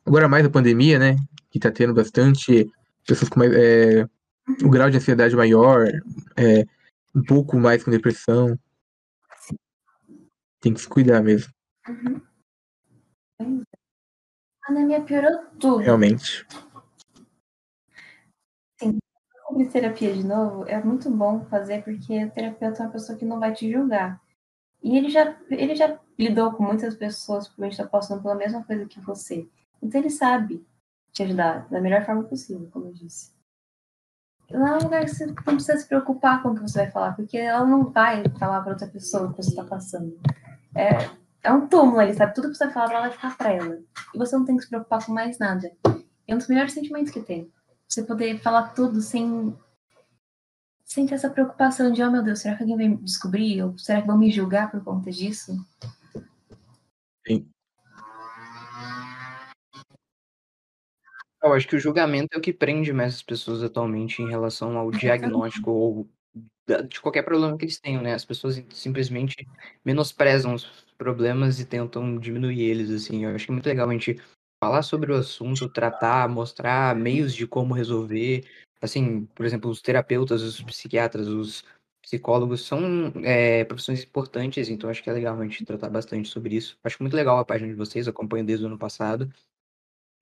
agora 0.05 0.27
mais 0.27 0.45
a 0.45 0.49
pandemia, 0.49 0.99
né? 0.99 1.15
Que 1.49 1.59
tá 1.59 1.71
tendo 1.71 1.93
bastante 1.93 2.69
pessoas 3.07 3.29
com 3.29 3.39
mais, 3.39 3.51
é, 3.53 4.07
o 4.63 4.69
grau 4.69 4.89
de 4.89 4.97
ansiedade 4.97 5.35
maior, 5.35 5.87
é, 6.35 6.65
um 7.15 7.23
pouco 7.23 7.57
mais 7.57 7.83
com 7.83 7.91
depressão. 7.91 8.59
Tem 10.67 10.73
que 10.73 10.81
se 10.81 10.89
cuidar 10.89 11.23
mesmo, 11.23 11.49
A 13.39 13.43
anemia 14.69 15.01
piorou 15.01 15.45
tudo. 15.57 15.77
realmente. 15.77 16.45
sobre 19.47 19.65
terapia 19.69 20.13
de 20.13 20.25
novo, 20.25 20.67
é 20.67 20.83
muito 20.83 21.09
bom 21.09 21.45
fazer 21.45 21.85
porque 21.85 22.25
o 22.25 22.31
terapeuta 22.31 22.83
é 22.83 22.85
uma 22.85 22.91
pessoa 22.91 23.17
que 23.17 23.23
não 23.23 23.39
vai 23.39 23.53
te 23.53 23.71
julgar. 23.71 24.21
E 24.83 24.97
ele 24.97 25.09
já, 25.09 25.39
ele 25.49 25.73
já 25.73 25.97
lidou 26.19 26.51
com 26.51 26.63
muitas 26.63 26.95
pessoas 26.95 27.47
que 27.47 27.55
provavelmente 27.55 27.79
estão 27.79 27.87
passando 27.87 28.21
pela 28.21 28.35
mesma 28.35 28.61
coisa 28.65 28.85
que 28.85 28.99
você. 28.99 29.47
Então 29.81 30.01
ele 30.01 30.09
sabe 30.09 30.67
te 31.13 31.23
ajudar 31.23 31.65
da 31.69 31.79
melhor 31.79 32.05
forma 32.05 32.23
possível, 32.25 32.69
como 32.73 32.87
eu 32.87 32.93
disse. 32.93 33.31
Lá 34.51 34.71
é 34.71 34.75
um 34.75 34.83
lugar 34.83 35.05
que 35.05 35.11
você 35.11 35.25
não 35.27 35.33
precisa 35.33 35.77
se 35.77 35.87
preocupar 35.87 36.43
com 36.43 36.49
o 36.49 36.55
que 36.55 36.61
você 36.61 36.79
vai 36.79 36.91
falar, 36.91 37.15
porque 37.15 37.37
ela 37.37 37.65
não 37.65 37.89
vai 37.89 38.21
falar 38.37 38.61
para 38.61 38.73
outra 38.73 38.87
pessoa 38.87 39.27
o 39.27 39.33
que 39.33 39.41
você 39.41 39.51
está 39.51 39.63
passando. 39.63 40.19
É, 40.77 41.09
é 41.43 41.51
um 41.51 41.67
túmulo 41.67 41.99
ali, 41.99 42.13
sabe? 42.13 42.33
Tudo 42.33 42.49
que 42.49 42.55
você 42.55 42.69
falar 42.69 42.91
ela 42.91 43.01
vai 43.01 43.11
ficar 43.11 43.37
para 43.37 43.51
ela. 43.51 43.79
E 44.13 44.17
você 44.17 44.35
não 44.35 44.45
tem 44.45 44.55
que 44.55 44.63
se 44.63 44.69
preocupar 44.69 45.05
com 45.05 45.11
mais 45.11 45.39
nada. 45.39 45.71
É 46.27 46.33
um 46.33 46.37
dos 46.37 46.47
melhores 46.47 46.73
sentimentos 46.73 47.11
que 47.11 47.21
tem 47.21 47.51
você 47.87 48.03
poder 48.03 48.39
falar 48.39 48.73
tudo 48.73 49.01
sem 49.01 49.55
sem 50.83 51.05
ter 51.05 51.15
essa 51.15 51.29
preocupação 51.29 51.91
de, 51.91 52.01
oh 52.01 52.09
meu 52.09 52.23
Deus, 52.23 52.39
será 52.39 52.55
que 52.55 52.63
alguém 52.63 52.77
vai 52.77 52.87
me 52.87 52.97
descobrir? 52.97 53.61
Ou 53.61 53.77
será 53.77 54.01
que 54.01 54.07
vão 54.07 54.17
me 54.17 54.31
julgar 54.31 54.71
por 54.71 54.81
conta 54.83 55.11
disso? 55.11 55.53
Sim. 57.27 57.49
Eu 61.43 61.53
acho 61.53 61.67
que 61.67 61.75
o 61.75 61.79
julgamento 61.79 62.29
é 62.33 62.37
o 62.37 62.41
que 62.41 62.53
prende 62.53 62.93
mais 62.93 63.15
as 63.15 63.21
pessoas 63.21 63.61
atualmente 63.61 64.21
em 64.21 64.29
relação 64.29 64.77
ao 64.77 64.89
diagnóstico 64.89 65.71
ou 65.71 66.09
de 66.87 66.99
qualquer 66.99 67.23
problema 67.23 67.57
que 67.57 67.65
eles 67.65 67.79
tenham, 67.79 68.01
né? 68.01 68.13
As 68.13 68.25
pessoas 68.25 68.61
simplesmente 68.71 69.47
menosprezam 69.85 70.53
os 70.53 70.65
problemas 70.97 71.59
e 71.59 71.65
tentam 71.65 72.17
diminuir 72.17 72.61
eles, 72.61 72.89
assim. 72.89 73.23
Eu 73.23 73.35
acho 73.35 73.45
que 73.45 73.51
é 73.51 73.53
muito 73.53 73.67
legal 73.67 73.89
a 73.89 73.93
gente 73.93 74.19
falar 74.61 74.81
sobre 74.81 75.11
o 75.11 75.15
assunto, 75.15 75.69
tratar, 75.69 76.27
mostrar 76.27 76.95
meios 76.95 77.33
de 77.33 77.47
como 77.47 77.73
resolver. 77.73 78.45
Assim, 78.81 79.25
por 79.27 79.45
exemplo, 79.45 79.69
os 79.69 79.81
terapeutas, 79.81 80.41
os 80.41 80.61
psiquiatras, 80.61 81.27
os 81.27 81.63
psicólogos 82.01 82.65
são 82.65 83.11
é, 83.23 83.63
profissões 83.65 84.03
importantes, 84.03 84.69
então 84.69 84.89
acho 84.89 85.03
que 85.03 85.09
é 85.09 85.13
legal 85.13 85.37
a 85.39 85.43
gente 85.43 85.65
tratar 85.65 85.89
bastante 85.89 86.29
sobre 86.29 86.55
isso. 86.55 86.77
Acho 86.83 87.01
muito 87.01 87.15
legal 87.15 87.37
a 87.37 87.45
página 87.45 87.69
de 87.69 87.75
vocês, 87.75 88.07
acompanho 88.07 88.45
desde 88.45 88.63
o 88.63 88.67
ano 88.67 88.77
passado. 88.77 89.29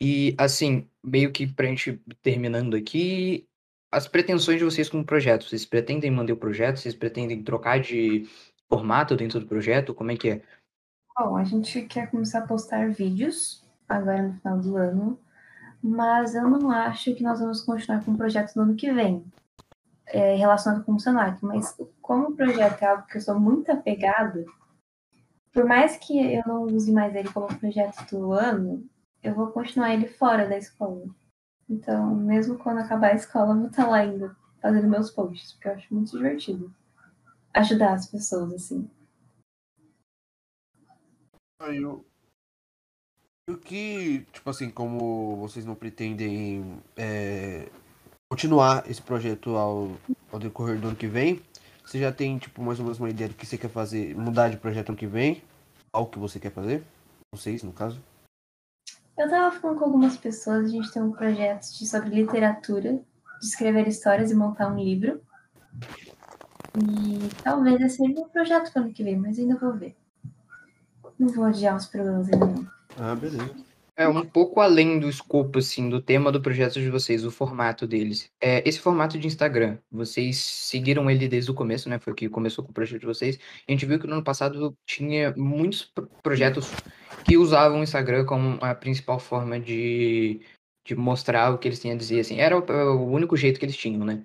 E, 0.02 0.36
assim, 0.38 0.90
meio 1.04 1.32
que 1.32 1.48
pra 1.48 1.68
gente 1.68 2.02
terminando 2.22 2.76
aqui, 2.76 3.48
as 3.92 4.08
pretensões 4.08 4.60
de 4.60 4.66
vocês 4.66 4.90
com 4.90 5.00
o 5.00 5.06
projeto. 5.06 5.46
Vocês 5.46 5.66
pretendem 5.66 6.12
manter 6.12 6.34
o 6.34 6.38
projeto? 6.38 6.78
Vocês 6.78 6.96
pretendem 6.96 7.44
trocar 7.44 7.80
de 7.80 8.28
formato 8.70 9.16
dentro 9.16 9.40
do 9.40 9.48
projeto? 9.48 9.94
Como 9.94 10.12
é 10.12 10.18
que 10.18 10.30
é? 10.30 10.42
Bom, 11.18 11.38
a 11.38 11.44
gente 11.44 11.82
quer 11.84 12.12
começar 12.12 12.40
a 12.40 12.48
postar 12.48 12.90
vídeos 12.90 13.64
agora 13.88 14.22
no 14.22 14.34
final 14.34 14.60
do 14.60 14.76
ano, 14.76 15.20
mas 15.82 16.36
eu 16.36 16.50
não 16.50 16.70
acho 16.70 17.16
que 17.16 17.24
nós 17.24 17.40
vamos 17.40 17.62
continuar 17.62 18.04
com 18.04 18.12
o 18.12 18.18
projeto 18.18 18.56
no 18.56 18.64
ano 18.64 18.76
que 18.76 18.92
vem, 18.92 19.24
é, 20.08 20.36
relacionado 20.36 20.84
com 20.84 20.94
o 20.94 21.00
Senac. 21.00 21.44
Mas 21.44 21.78
como 22.02 22.30
o 22.30 22.36
projeto 22.36 22.82
é 22.82 22.88
algo 22.88 23.08
que 23.08 23.18
eu 23.18 23.22
sou 23.22 23.40
muito 23.40 23.72
apegada, 23.72 24.44
por 25.54 25.64
mais 25.64 25.96
que 25.96 26.34
eu 26.34 26.44
não 26.46 26.64
use 26.64 26.92
mais 26.92 27.16
ele 27.16 27.32
como 27.32 27.48
projeto 27.60 28.06
do 28.10 28.34
ano, 28.34 28.86
eu 29.24 29.34
vou 29.34 29.48
continuar 29.48 29.94
ele 29.94 30.08
fora 30.08 30.50
da 30.50 30.58
escola. 30.58 31.06
Então, 31.70 32.16
mesmo 32.16 32.58
quando 32.58 32.80
acabar 32.80 33.12
a 33.12 33.16
escola, 33.16 33.54
eu 33.54 33.60
vou 33.60 33.68
estar 33.68 33.88
lá 33.88 33.98
ainda 33.98 34.36
fazendo 34.62 34.88
meus 34.88 35.10
posts, 35.12 35.54
porque 35.54 35.68
eu 35.68 35.74
acho 35.74 35.94
muito 35.94 36.12
divertido 36.12 36.74
ajudar 37.54 37.94
as 37.94 38.08
pessoas, 38.08 38.54
assim. 38.54 38.90
Aí 41.60 41.84
o 41.86 42.06
e 43.48 43.52
o 43.52 43.58
que, 43.60 44.26
tipo 44.34 44.50
assim, 44.50 44.72
como 44.72 45.36
vocês 45.36 45.64
não 45.66 45.76
pretendem 45.76 46.82
é, 46.98 47.70
continuar 48.28 48.90
esse 48.90 49.00
projeto 49.00 49.56
ao, 49.56 49.92
ao 50.32 50.40
decorrer 50.40 50.80
do 50.80 50.88
ano 50.88 50.96
que 50.96 51.06
vem, 51.06 51.44
você 51.86 52.00
já 52.00 52.12
tem, 52.12 52.40
tipo, 52.40 52.60
mais 52.64 52.80
ou 52.80 52.86
menos 52.86 53.00
uma 53.00 53.10
ideia 53.10 53.30
do 53.30 53.36
que 53.36 53.46
você 53.46 53.56
quer 53.56 53.70
fazer, 53.70 54.16
mudar 54.16 54.50
de 54.50 54.58
projeto 54.58 54.90
ano 54.90 54.98
que 54.98 55.06
vem? 55.06 55.44
Algo 55.94 56.10
que 56.10 56.18
você 56.18 56.40
quer 56.40 56.52
fazer? 56.52 56.84
Vocês, 57.32 57.62
no 57.62 57.72
caso? 57.72 58.02
Eu 59.18 59.30
tava 59.30 59.56
falando 59.60 59.80
com 59.80 59.86
algumas 59.86 60.18
pessoas, 60.18 60.66
a 60.66 60.68
gente 60.68 60.92
tem 60.92 61.02
um 61.02 61.12
projeto 61.12 61.72
de, 61.78 61.88
sobre 61.88 62.10
literatura 62.10 63.00
de 63.40 63.46
escrever 63.46 63.88
histórias 63.88 64.30
e 64.30 64.36
montar 64.36 64.68
um 64.68 64.78
livro. 64.78 65.22
E 66.78 67.30
talvez 67.42 67.80
esse 67.80 67.98
seja 67.98 68.20
um 68.20 68.28
projeto 68.28 68.72
para 68.72 68.82
o 68.82 68.86
ano 68.86 68.94
que 68.94 69.04
vem, 69.04 69.16
mas 69.16 69.40
ainda 69.40 69.56
vou 69.56 69.74
ver. 69.74 69.96
Não 71.18 71.30
vou 71.30 71.46
adiar 71.46 71.78
os 71.78 71.86
problemas 71.86 72.28
ainda 72.28 72.46
não. 72.46 72.68
Ah, 72.98 73.16
beleza. 73.16 73.50
É 73.98 74.06
um 74.10 74.26
pouco 74.26 74.60
além 74.60 75.00
do 75.00 75.08
escopo, 75.08 75.60
assim, 75.60 75.90
do 75.90 76.02
tema 76.02 76.30
do 76.30 76.42
projeto 76.42 76.74
de 76.74 76.90
vocês, 76.90 77.24
o 77.24 77.32
formato 77.32 77.88
deles. 77.88 78.30
É, 78.42 78.62
esse 78.68 78.78
formato 78.78 79.18
de 79.18 79.26
Instagram, 79.26 79.78
vocês 79.90 80.38
seguiram 80.38 81.10
ele 81.10 81.30
desde 81.30 81.50
o 81.50 81.54
começo, 81.54 81.88
né? 81.88 81.98
Foi 81.98 82.12
o 82.12 82.16
que 82.16 82.28
começou 82.28 82.62
com 82.66 82.72
o 82.72 82.74
projeto 82.74 83.00
de 83.00 83.06
vocês. 83.06 83.40
A 83.66 83.72
gente 83.72 83.86
viu 83.86 83.98
que 83.98 84.06
no 84.06 84.16
ano 84.16 84.24
passado 84.24 84.78
tinha 84.86 85.34
muitos 85.38 85.90
projetos 86.22 86.74
que 87.26 87.38
usavam 87.38 87.80
o 87.80 87.84
Instagram 87.84 88.26
como 88.26 88.58
a 88.62 88.76
principal 88.76 89.20
forma 89.20 89.60
de, 89.60 90.40
de 90.86 90.96
mostrar 90.96 91.52
o 91.52 91.58
que 91.58 91.68
eles 91.68 91.80
tinham 91.80 91.96
a 91.96 91.98
dizer, 91.98 92.20
assim. 92.20 92.40
Era 92.40 92.58
o, 92.58 92.62
o 92.62 93.12
único 93.12 93.36
jeito 93.36 93.60
que 93.60 93.66
eles 93.66 93.76
tinham, 93.76 94.06
né? 94.06 94.24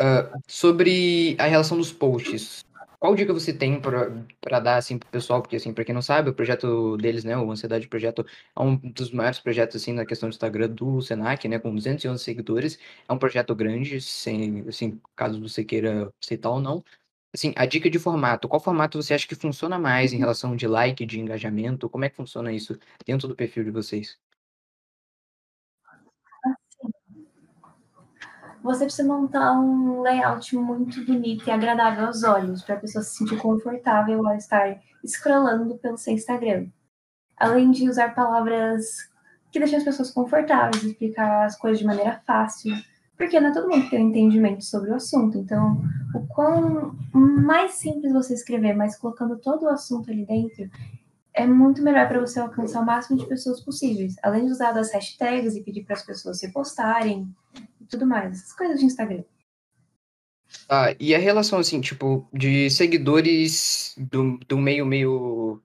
Uh, 0.00 0.40
sobre 0.46 1.36
a 1.40 1.46
relação 1.46 1.76
dos 1.76 1.92
posts, 1.92 2.64
qual 3.00 3.14
dica 3.14 3.32
você 3.32 3.52
tem 3.52 3.80
para 3.80 4.60
dar 4.60 4.76
assim 4.76 4.98
pro 4.98 5.08
pessoal? 5.08 5.40
Porque 5.40 5.56
assim, 5.56 5.72
para 5.72 5.84
quem 5.84 5.94
não 5.94 6.02
sabe, 6.02 6.30
o 6.30 6.34
projeto 6.34 6.96
deles, 6.96 7.24
né, 7.24 7.36
o 7.36 7.50
Ansiedade 7.50 7.86
Projeto 7.88 8.26
é 8.56 8.60
um 8.60 8.76
dos 8.76 9.12
maiores 9.12 9.38
projetos 9.38 9.76
assim 9.80 9.92
na 9.92 10.04
questão 10.04 10.28
do 10.28 10.32
Instagram 10.32 10.68
do 10.70 11.00
Senac, 11.00 11.46
né, 11.48 11.58
com 11.58 11.74
211 11.74 12.22
seguidores. 12.22 12.78
É 13.08 13.12
um 13.12 13.18
projeto 13.18 13.54
grande, 13.54 14.00
sem 14.00 14.64
assim, 14.68 15.00
caso 15.14 15.40
você 15.40 15.64
queira 15.64 16.12
citar 16.20 16.52
ou 16.52 16.60
não. 16.60 16.84
Assim, 17.34 17.52
a 17.56 17.66
dica 17.66 17.90
de 17.90 17.98
formato, 17.98 18.48
qual 18.48 18.60
formato 18.60 19.00
você 19.00 19.14
acha 19.14 19.28
que 19.28 19.34
funciona 19.34 19.78
mais 19.78 20.12
em 20.12 20.18
relação 20.18 20.56
de 20.56 20.66
like, 20.66 21.04
de 21.04 21.20
engajamento? 21.20 21.88
Como 21.88 22.04
é 22.04 22.08
que 22.08 22.16
funciona 22.16 22.52
isso 22.52 22.78
dentro 23.06 23.28
do 23.28 23.36
perfil 23.36 23.64
de 23.64 23.70
vocês? 23.70 24.18
você 28.62 28.84
precisa 28.84 29.08
montar 29.08 29.52
um 29.52 30.02
layout 30.02 30.54
muito 30.56 31.04
bonito 31.04 31.46
e 31.46 31.50
agradável 31.50 32.06
aos 32.06 32.22
olhos, 32.22 32.62
para 32.62 32.74
a 32.74 32.78
pessoa 32.78 33.02
se 33.02 33.16
sentir 33.16 33.38
confortável 33.38 34.26
ao 34.26 34.36
estar 34.36 34.80
scrollando 35.06 35.78
pelo 35.78 35.96
seu 35.96 36.12
Instagram. 36.12 36.68
Além 37.36 37.70
de 37.70 37.88
usar 37.88 38.14
palavras 38.14 39.10
que 39.50 39.58
deixem 39.58 39.78
as 39.78 39.84
pessoas 39.84 40.10
confortáveis, 40.10 40.82
explicar 40.82 41.46
as 41.46 41.56
coisas 41.56 41.78
de 41.78 41.86
maneira 41.86 42.20
fácil, 42.26 42.74
porque 43.18 43.40
não 43.40 43.50
é 43.50 43.52
todo 43.52 43.68
mundo 43.68 43.82
que 43.84 43.90
tem 43.90 44.04
um 44.04 44.08
entendimento 44.10 44.64
sobre 44.64 44.90
o 44.92 44.94
assunto. 44.94 45.36
Então, 45.36 45.82
o 46.14 46.24
quão 46.28 46.96
mais 47.12 47.72
simples 47.72 48.12
você 48.12 48.32
escrever, 48.32 48.74
mas 48.74 48.96
colocando 48.96 49.36
todo 49.36 49.64
o 49.64 49.68
assunto 49.68 50.08
ali 50.10 50.24
dentro, 50.24 50.70
é 51.34 51.44
muito 51.44 51.82
melhor 51.82 52.06
para 52.06 52.20
você 52.20 52.38
alcançar 52.38 52.80
o 52.80 52.86
máximo 52.86 53.18
de 53.18 53.26
pessoas 53.26 53.60
possíveis. 53.60 54.14
Além 54.22 54.46
de 54.46 54.52
usar 54.52 54.70
as 54.78 54.92
hashtags 54.92 55.56
e 55.56 55.62
pedir 55.64 55.84
para 55.84 55.96
as 55.96 56.06
pessoas 56.06 56.38
se 56.38 56.52
postarem, 56.52 57.28
tudo 57.90 58.06
mais, 58.06 58.38
essas 58.38 58.52
coisas 58.52 58.78
de 58.78 58.86
Instagram. 58.86 59.24
Ah, 60.68 60.94
e 60.98 61.14
a 61.14 61.18
relação, 61.18 61.58
assim, 61.58 61.80
tipo, 61.80 62.26
de 62.32 62.70
seguidores 62.70 63.94
do, 63.98 64.38
do 64.46 64.56
meio, 64.56 64.86
meio 64.86 65.60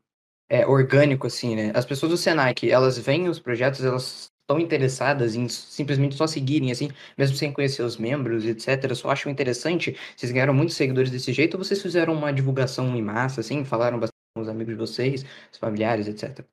é, 0.49 0.65
orgânico, 0.65 1.27
assim, 1.27 1.55
né? 1.55 1.71
As 1.75 1.85
pessoas 1.85 2.11
do 2.11 2.17
Senac, 2.17 2.69
elas 2.69 2.97
veem 2.97 3.29
os 3.29 3.39
projetos, 3.39 3.83
elas 3.83 4.32
estão 4.43 4.59
interessadas 4.59 5.35
em 5.35 5.47
simplesmente 5.49 6.15
só 6.15 6.27
seguirem, 6.27 6.71
assim, 6.71 6.89
mesmo 7.17 7.35
sem 7.35 7.51
conhecer 7.51 7.83
os 7.83 7.97
membros, 7.97 8.45
etc. 8.45 8.93
Só 8.93 9.09
acham 9.09 9.31
interessante. 9.31 9.97
Vocês 10.15 10.31
ganharam 10.31 10.53
muitos 10.53 10.75
seguidores 10.75 11.09
desse 11.11 11.33
jeito 11.33 11.57
ou 11.57 11.63
vocês 11.63 11.81
fizeram 11.81 12.13
uma 12.13 12.31
divulgação 12.31 12.95
em 12.95 13.01
massa, 13.01 13.41
assim, 13.41 13.63
falaram 13.65 13.99
bastante 13.99 14.13
com 14.35 14.41
os 14.41 14.49
amigos 14.49 14.73
de 14.73 14.79
vocês, 14.79 15.25
os 15.51 15.57
familiares, 15.57 16.07
etc. 16.07 16.45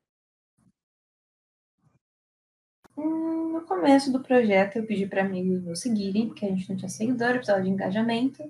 começo 3.80 4.12
do 4.12 4.20
projeto 4.20 4.76
eu 4.76 4.85
pedi 4.85 5.06
para 5.06 5.23
amigos 5.23 5.62
me 5.62 5.75
seguirem, 5.75 6.26
porque 6.26 6.45
a 6.45 6.49
gente 6.49 6.69
não 6.69 6.76
tinha 6.76 6.88
seguidor, 6.88 7.34
precisava 7.34 7.62
de 7.62 7.71
engajamento. 7.71 8.43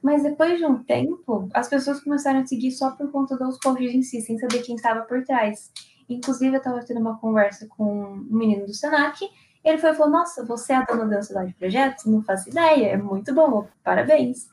Mas 0.00 0.22
depois 0.22 0.58
de 0.58 0.64
um 0.64 0.82
tempo, 0.84 1.48
as 1.52 1.68
pessoas 1.68 2.00
começaram 2.00 2.40
a 2.40 2.46
seguir 2.46 2.70
só 2.70 2.92
por 2.92 3.10
conta 3.10 3.36
dos 3.36 3.58
posts 3.58 3.92
em 3.92 4.02
si, 4.02 4.20
sem 4.20 4.38
saber 4.38 4.62
quem 4.62 4.76
estava 4.76 5.02
por 5.02 5.24
trás. 5.24 5.72
Inclusive, 6.14 6.54
eu 6.54 6.58
estava 6.58 6.84
tendo 6.84 7.00
uma 7.00 7.18
conversa 7.18 7.66
com 7.66 7.84
um 7.84 8.16
menino 8.30 8.66
do 8.66 8.74
Senac, 8.74 9.18
ele 9.64 9.78
foi 9.78 9.90
e 9.90 9.94
falou: 9.94 10.12
Nossa, 10.12 10.44
você 10.44 10.72
é 10.72 10.76
a 10.76 10.84
dona 10.84 11.06
da 11.06 11.18
Ansiedade 11.18 11.54
Projetos? 11.54 12.04
Não 12.04 12.22
faço 12.22 12.50
ideia, 12.50 12.88
é 12.88 12.96
muito 12.96 13.32
bom, 13.34 13.68
parabéns. 13.84 14.48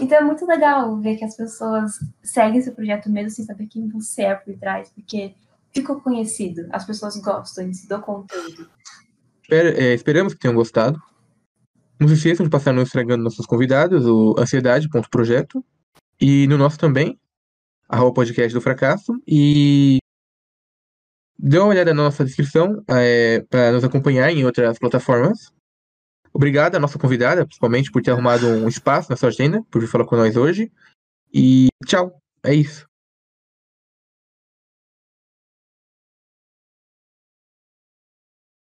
Então 0.00 0.18
é 0.18 0.20
muito 0.22 0.46
legal 0.46 0.96
ver 1.00 1.16
que 1.16 1.24
as 1.24 1.36
pessoas 1.36 1.92
seguem 2.22 2.58
esse 2.58 2.70
projeto 2.70 3.10
mesmo 3.10 3.30
sem 3.30 3.44
saber 3.44 3.66
quem 3.66 3.88
você 3.88 4.22
é 4.22 4.34
por 4.34 4.56
trás, 4.56 4.90
porque 4.90 5.34
ficou 5.72 6.00
conhecido, 6.00 6.68
as 6.70 6.84
pessoas 6.84 7.16
gostam 7.16 7.68
do 7.88 8.00
conteúdo. 8.00 8.68
É, 9.50 9.92
esperamos 9.94 10.34
que 10.34 10.40
tenham 10.40 10.54
gostado. 10.54 11.00
Não 11.98 12.08
se 12.08 12.14
esqueçam 12.14 12.44
de 12.44 12.50
passar 12.50 12.72
no 12.72 12.82
Instagram 12.82 13.16
dos 13.16 13.24
nossos 13.24 13.46
convidados, 13.46 14.06
o 14.06 14.34
ansiedade.projeto. 14.38 15.64
E 16.20 16.46
no 16.46 16.56
nosso 16.56 16.78
também, 16.78 17.18
arroba 17.88 18.14
podcast 18.14 18.54
do 18.54 18.60
fracasso. 18.60 19.20
E 19.26 19.98
dê 21.42 21.58
uma 21.58 21.68
olhada 21.68 21.92
na 21.92 22.04
nossa 22.04 22.24
descrição 22.24 22.84
é, 22.88 23.40
para 23.50 23.72
nos 23.72 23.82
acompanhar 23.82 24.30
em 24.30 24.44
outras 24.44 24.78
plataformas. 24.78 25.52
Obrigado 26.32 26.76
à 26.76 26.80
nossa 26.80 26.98
convidada, 26.98 27.44
principalmente 27.44 27.90
por 27.90 28.00
ter 28.00 28.12
arrumado 28.12 28.46
um 28.46 28.68
espaço 28.68 29.10
na 29.10 29.16
sua 29.16 29.28
agenda, 29.28 29.60
por 29.70 29.80
vir 29.80 29.88
falar 29.88 30.06
com 30.06 30.16
nós 30.16 30.36
hoje. 30.36 30.70
E 31.34 31.66
tchau, 31.84 32.22
é 32.44 32.54
isso. 32.54 32.86